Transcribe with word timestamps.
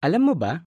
Alam 0.00 0.32
mo 0.32 0.34
ba? 0.36 0.64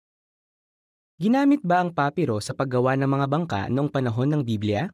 Ginamit 1.17 1.65
ba 1.65 1.81
ang 1.81 1.89
papiro 1.89 2.37
sa 2.37 2.53
paggawa 2.53 2.93
ng 2.93 3.09
mga 3.09 3.25
bangka 3.25 3.61
noong 3.65 3.89
panahon 3.89 4.29
ng 4.29 4.41
Biblia? 4.45 4.85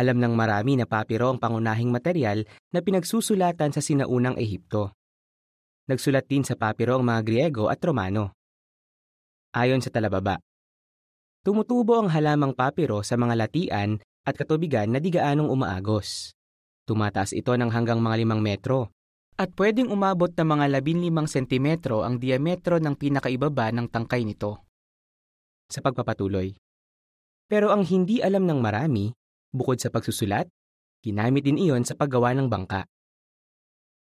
Alam 0.00 0.24
ng 0.24 0.32
marami 0.32 0.80
na 0.80 0.88
papiro 0.88 1.28
ang 1.28 1.36
pangunahing 1.36 1.92
material 1.92 2.48
na 2.72 2.80
pinagsusulatan 2.80 3.76
sa 3.76 3.84
sinaunang 3.84 4.40
Ehipto. 4.40 4.96
Nagsulat 5.92 6.32
din 6.32 6.48
sa 6.48 6.56
papiro 6.56 6.96
ang 6.96 7.04
mga 7.04 7.20
Griego 7.20 7.68
at 7.68 7.84
Romano. 7.84 8.32
Ayon 9.52 9.84
sa 9.84 9.92
talababa, 9.92 10.40
tumutubo 11.44 12.00
ang 12.00 12.08
halamang 12.08 12.56
papiro 12.56 13.04
sa 13.04 13.20
mga 13.20 13.36
latian 13.36 14.00
at 14.24 14.32
katubigan 14.32 14.88
na 14.88 14.96
di 14.96 15.12
gaanong 15.12 15.52
umaagos. 15.52 16.32
Tumataas 16.88 17.36
ito 17.36 17.52
ng 17.52 17.68
hanggang 17.68 18.00
mga 18.00 18.16
limang 18.24 18.40
metro 18.40 18.88
at 19.36 19.52
pwedeng 19.54 19.92
umabot 19.92 20.32
ng 20.32 20.48
mga 20.48 20.80
15 20.80 21.26
sentimetro 21.30 22.02
ang 22.02 22.18
diametro 22.18 22.80
ng 22.80 22.94
pinakaibaba 22.96 23.70
ng 23.70 23.86
tangkay 23.90 24.26
nito. 24.26 24.64
Sa 25.70 25.84
pagpapatuloy. 25.84 26.56
Pero 27.50 27.70
ang 27.74 27.82
hindi 27.86 28.22
alam 28.22 28.46
ng 28.46 28.58
marami, 28.62 29.10
bukod 29.50 29.78
sa 29.78 29.90
pagsusulat, 29.90 30.46
ginamit 31.02 31.46
din 31.46 31.58
iyon 31.58 31.82
sa 31.82 31.98
paggawa 31.98 32.34
ng 32.34 32.46
bangka. 32.46 32.86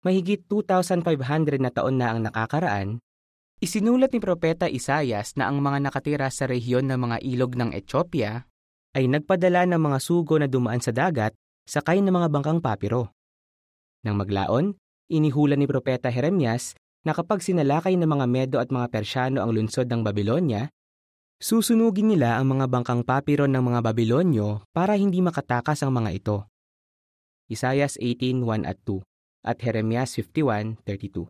Mahigit 0.01 0.49
2,500 0.49 1.61
na 1.61 1.69
taon 1.69 2.01
na 2.01 2.13
ang 2.13 2.25
nakakaraan, 2.25 2.97
isinulat 3.61 4.09
ni 4.13 4.19
Propeta 4.21 4.65
Isayas 4.65 5.37
na 5.37 5.45
ang 5.45 5.61
mga 5.61 5.77
nakatira 5.85 6.29
sa 6.33 6.49
rehiyon 6.49 6.89
ng 6.89 6.97
mga 6.97 7.17
ilog 7.21 7.53
ng 7.53 7.69
Ethiopia 7.77 8.49
ay 8.97 9.05
nagpadala 9.05 9.69
ng 9.69 9.77
mga 9.77 9.97
sugo 10.01 10.41
na 10.41 10.49
dumaan 10.49 10.81
sa 10.81 10.89
dagat 10.89 11.37
sakay 11.69 12.01
ng 12.01 12.11
mga 12.11 12.27
bangkang 12.33 12.59
papiro. 12.59 13.13
Nang 14.01 14.17
maglaon, 14.17 14.80
inihula 15.11 15.59
ni 15.59 15.67
Propeta 15.67 16.07
Jeremias 16.07 16.71
na 17.03 17.11
kapag 17.11 17.43
sinalakay 17.43 17.99
ng 17.99 18.07
mga 18.07 18.25
Medo 18.31 18.57
at 18.63 18.71
mga 18.71 18.87
Persyano 18.87 19.43
ang 19.43 19.51
lungsod 19.51 19.91
ng 19.91 20.01
Babylonia, 20.07 20.71
susunugin 21.43 22.07
nila 22.15 22.39
ang 22.39 22.55
mga 22.55 22.71
bangkang 22.71 23.03
papiro 23.03 23.49
ng 23.49 23.59
mga 23.59 23.79
Babylonyo 23.83 24.63
para 24.71 24.95
hindi 24.95 25.19
makatakas 25.19 25.83
ang 25.83 25.91
mga 25.91 26.09
ito. 26.15 26.37
Isayas 27.51 27.99
18:1 27.99 28.63
at 28.63 28.79
2 28.87 29.03
at 29.43 29.57
Jeremias 29.59 30.15
51:32. 30.15 31.27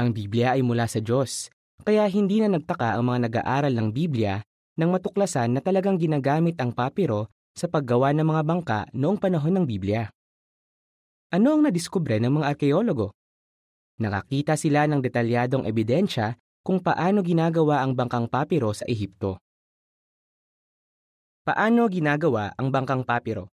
Ang 0.00 0.16
Biblia 0.16 0.56
ay 0.56 0.64
mula 0.64 0.88
sa 0.88 0.98
Diyos, 0.98 1.52
kaya 1.84 2.08
hindi 2.08 2.40
na 2.40 2.48
nagtaka 2.50 2.96
ang 2.96 3.04
mga 3.06 3.28
nag-aaral 3.28 3.72
ng 3.76 3.88
Biblia 3.92 4.40
nang 4.80 4.96
matuklasan 4.96 5.52
na 5.52 5.60
talagang 5.60 6.00
ginagamit 6.00 6.56
ang 6.56 6.72
papiro 6.72 7.28
sa 7.52 7.68
paggawa 7.68 8.16
ng 8.16 8.24
mga 8.24 8.42
bangka 8.48 8.80
noong 8.96 9.20
panahon 9.20 9.60
ng 9.60 9.66
Biblia. 9.68 10.08
Ano 11.30 11.54
ang 11.54 11.62
nadiskubre 11.62 12.18
ng 12.18 12.42
mga 12.42 12.58
arkeologo? 12.58 13.14
Nakakita 14.02 14.58
sila 14.58 14.90
ng 14.90 14.98
detalyadong 14.98 15.62
ebidensya 15.62 16.34
kung 16.66 16.82
paano 16.82 17.22
ginagawa 17.22 17.86
ang 17.86 17.94
bangkang 17.94 18.26
papiro 18.26 18.74
sa 18.74 18.82
Ehipto. 18.90 19.38
Paano 21.46 21.86
ginagawa 21.86 22.50
ang 22.58 22.74
bangkang 22.74 23.06
papiro? 23.06 23.46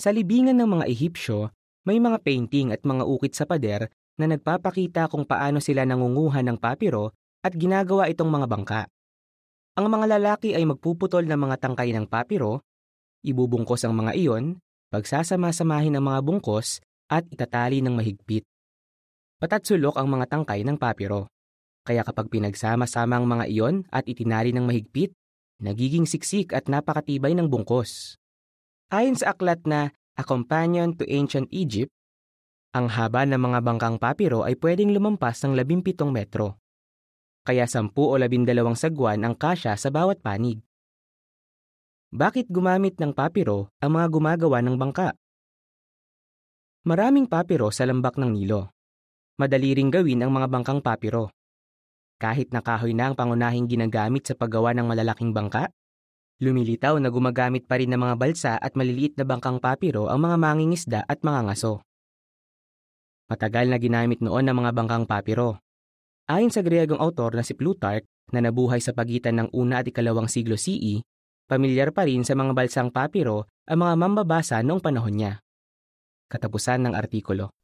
Sa 0.00 0.08
libingan 0.08 0.56
ng 0.56 0.80
mga 0.80 0.84
Ehipsyo, 0.88 1.52
may 1.84 2.00
mga 2.00 2.24
painting 2.24 2.72
at 2.72 2.80
mga 2.80 3.04
ukit 3.04 3.36
sa 3.36 3.44
pader 3.44 3.92
na 4.16 4.24
nagpapakita 4.24 5.12
kung 5.12 5.28
paano 5.28 5.60
sila 5.60 5.84
nangunguha 5.84 6.40
ng 6.40 6.56
papiro 6.56 7.12
at 7.44 7.52
ginagawa 7.52 8.08
itong 8.08 8.32
mga 8.32 8.48
bangka. 8.48 8.82
Ang 9.76 9.92
mga 9.92 10.16
lalaki 10.16 10.56
ay 10.56 10.64
magpuputol 10.64 11.28
ng 11.28 11.36
mga 11.36 11.60
tangkay 11.60 11.92
ng 11.92 12.08
papiro, 12.08 12.64
ibubungkos 13.20 13.84
ang 13.84 13.92
mga 13.92 14.16
iyon, 14.16 14.56
pagsasama-samahin 14.90 15.98
ang 15.98 16.04
mga 16.06 16.20
bungkos 16.22 16.80
at 17.10 17.26
itatali 17.30 17.82
ng 17.82 17.94
mahigpit. 17.94 18.42
Patatsulok 19.36 20.00
ang 20.00 20.08
mga 20.08 20.32
tangkay 20.32 20.64
ng 20.64 20.80
papiro. 20.80 21.28
Kaya 21.86 22.02
kapag 22.02 22.32
pinagsama-sama 22.32 23.20
ang 23.20 23.26
mga 23.28 23.44
iyon 23.46 23.86
at 23.94 24.08
itinali 24.10 24.50
ng 24.50 24.66
mahigpit, 24.66 25.14
nagiging 25.62 26.08
siksik 26.08 26.50
at 26.50 26.66
napakatibay 26.66 27.36
ng 27.36 27.46
bungkos. 27.46 28.18
Ayon 28.90 29.14
sa 29.14 29.34
aklat 29.34 29.62
na 29.66 29.94
A 30.18 30.22
Companion 30.26 30.96
to 30.96 31.04
Ancient 31.06 31.46
Egypt, 31.52 31.92
ang 32.76 32.92
haba 32.92 33.24
ng 33.24 33.40
mga 33.40 33.58
bangkang 33.64 33.96
papiro 33.96 34.44
ay 34.44 34.58
pwedeng 34.60 34.92
lumampas 34.92 35.40
ng 35.46 35.56
17 35.56 36.06
metro. 36.12 36.60
Kaya 37.46 37.64
10 37.64 37.94
o 37.94 38.14
12 38.18 38.74
sagwan 38.74 39.22
ang 39.22 39.38
kasya 39.38 39.78
sa 39.78 39.88
bawat 39.88 40.18
panig. 40.20 40.58
Bakit 42.14 42.50
gumamit 42.50 42.94
ng 42.98 43.10
papiro 43.10 43.72
ang 43.82 43.98
mga 43.98 44.06
gumagawa 44.10 44.62
ng 44.62 44.76
bangka? 44.78 45.14
Maraming 46.86 47.26
papiro 47.26 47.72
sa 47.74 47.82
lambak 47.82 48.14
ng 48.20 48.30
Nilo. 48.30 48.70
Madali 49.38 49.74
ring 49.74 49.90
gawin 49.90 50.22
ang 50.22 50.30
mga 50.30 50.46
bangkang 50.46 50.80
papiro. 50.84 51.34
Kahit 52.16 52.54
na 52.54 52.62
kahoy 52.62 52.94
na 52.94 53.10
ang 53.10 53.18
pangunahing 53.18 53.66
ginagamit 53.66 54.24
sa 54.24 54.38
paggawa 54.38 54.70
ng 54.72 54.86
malalaking 54.86 55.34
bangka, 55.34 55.68
Lumilitaw 56.36 57.00
na 57.00 57.08
gumagamit 57.08 57.64
pa 57.64 57.80
rin 57.80 57.88
ng 57.88 57.96
mga 57.96 58.14
balsa 58.20 58.52
at 58.60 58.76
maliliit 58.76 59.16
na 59.16 59.24
bangkang 59.24 59.56
papiro 59.56 60.12
ang 60.12 60.20
mga 60.20 60.36
mangingisda 60.36 61.00
at 61.08 61.24
mga 61.24 61.48
ngaso. 61.48 61.80
Matagal 63.32 63.72
na 63.72 63.80
ginamit 63.80 64.20
noon 64.20 64.44
ng 64.44 64.52
mga 64.52 64.70
bangkang 64.76 65.08
papiro. 65.08 65.56
Ayon 66.28 66.52
sa 66.52 66.60
Griegong 66.60 67.00
autor 67.00 67.32
na 67.32 67.40
si 67.40 67.56
Plutarch 67.56 68.04
na 68.36 68.44
nabuhay 68.44 68.84
sa 68.84 68.92
pagitan 68.92 69.40
ng 69.40 69.48
una 69.56 69.80
at 69.80 69.88
ikalawang 69.88 70.28
siglo 70.28 70.60
CE, 70.60 71.00
pamilyar 71.46 71.94
pa 71.94 72.04
rin 72.04 72.26
sa 72.26 72.34
mga 72.34 72.52
balsang 72.52 72.90
papiro 72.90 73.46
ang 73.66 73.82
mga 73.86 73.94
mambabasa 73.94 74.62
noong 74.62 74.82
panahon 74.82 75.14
niya. 75.14 75.32
Katapusan 76.26 76.86
ng 76.86 76.94
artikulo. 76.94 77.54